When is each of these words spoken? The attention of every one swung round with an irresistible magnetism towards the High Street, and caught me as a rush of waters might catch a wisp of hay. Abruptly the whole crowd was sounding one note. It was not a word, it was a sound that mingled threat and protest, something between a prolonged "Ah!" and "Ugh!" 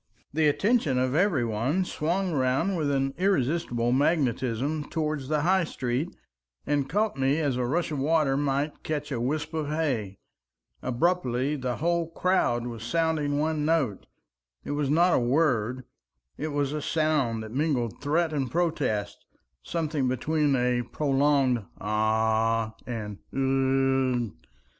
The 0.33 0.47
attention 0.47 0.97
of 0.97 1.13
every 1.13 1.45
one 1.45 1.85
swung 1.85 2.31
round 2.33 2.75
with 2.75 2.89
an 2.89 3.13
irresistible 3.19 3.91
magnetism 3.91 4.85
towards 4.89 5.27
the 5.27 5.41
High 5.41 5.63
Street, 5.65 6.09
and 6.65 6.89
caught 6.89 7.17
me 7.17 7.37
as 7.37 7.55
a 7.55 7.67
rush 7.67 7.91
of 7.91 7.99
waters 7.99 8.39
might 8.39 8.81
catch 8.81 9.11
a 9.11 9.21
wisp 9.21 9.53
of 9.53 9.67
hay. 9.67 10.17
Abruptly 10.81 11.55
the 11.55 11.75
whole 11.75 12.09
crowd 12.09 12.65
was 12.65 12.81
sounding 12.83 13.37
one 13.37 13.63
note. 13.63 14.07
It 14.65 14.71
was 14.71 14.89
not 14.89 15.13
a 15.13 15.19
word, 15.19 15.83
it 16.35 16.47
was 16.47 16.73
a 16.73 16.81
sound 16.81 17.43
that 17.43 17.51
mingled 17.53 18.01
threat 18.01 18.33
and 18.33 18.49
protest, 18.49 19.23
something 19.61 20.07
between 20.07 20.55
a 20.55 20.81
prolonged 20.81 21.63
"Ah!" 21.79 22.73
and 22.87 23.19
"Ugh!" 23.35 24.33